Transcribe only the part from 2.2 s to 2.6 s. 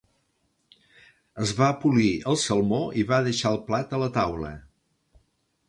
el